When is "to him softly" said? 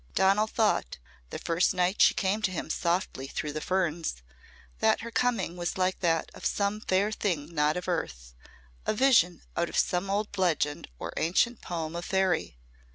2.41-3.27